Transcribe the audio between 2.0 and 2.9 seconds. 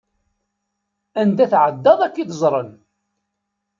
ad k-id-ẓren.